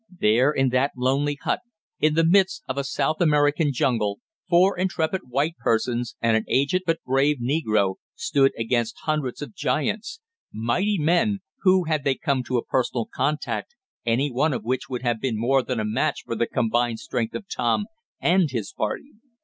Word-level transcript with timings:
There, 0.19 0.49
in 0.51 0.69
that 0.69 0.93
lonely 0.97 1.35
hut, 1.39 1.59
in 1.99 2.15
the 2.15 2.25
midst 2.25 2.63
of 2.67 2.75
a 2.75 2.83
South 2.83 3.21
American 3.21 3.71
jungle, 3.71 4.19
four 4.49 4.75
intrepid 4.75 5.21
white 5.29 5.55
persons, 5.59 6.15
and 6.19 6.35
an 6.35 6.43
aged 6.47 6.85
but 6.87 7.03
brave 7.05 7.37
negro, 7.39 7.97
stood 8.15 8.51
against 8.57 9.01
hundreds 9.03 9.43
of 9.43 9.53
giants 9.53 10.19
mighty 10.51 10.97
men, 10.97 11.41
who, 11.59 11.83
had 11.83 12.03
they 12.03 12.15
come 12.15 12.41
to 12.45 12.57
a 12.57 12.65
personal 12.65 13.07
contact, 13.13 13.75
any 14.03 14.31
one 14.31 14.53
of 14.53 14.63
which 14.63 14.89
would 14.89 15.03
have 15.03 15.21
been 15.21 15.37
more 15.39 15.61
than 15.61 15.79
a 15.79 15.85
match 15.85 16.23
for 16.25 16.33
the 16.35 16.47
combined 16.47 16.99
strength 16.99 17.35
of 17.35 17.45
Tom 17.47 17.85
and 18.19 18.49
his 18.49 18.73
party. 18.73 19.11